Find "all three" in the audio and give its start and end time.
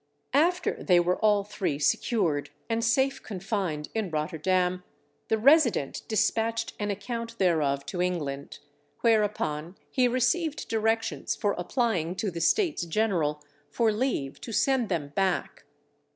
1.19-1.77